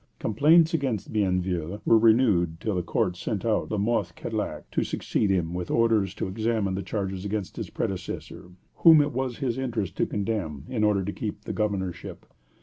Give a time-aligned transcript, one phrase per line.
[0.17, 5.29] Complaints against Bienville were renewed till the court sent out La Mothe Cadillac to succeed
[5.29, 9.95] him, with orders to examine the charges against his predecessor, whom it was his interest
[9.97, 12.25] to condemn, in order to keep the governorship.